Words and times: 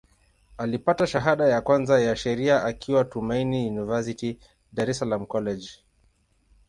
Alipata 0.57 1.07
shahada 1.07 1.47
ya 1.47 1.61
kwanza 1.61 1.99
ya 1.99 2.15
Sheria 2.15 2.63
akiwa 2.63 3.05
Tumaini 3.05 3.69
University, 3.69 4.39
Dar 4.73 4.89
es 4.89 4.99
Salaam 4.99 5.25
College. 5.25 5.69